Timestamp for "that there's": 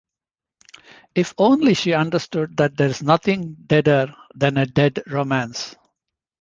2.57-3.03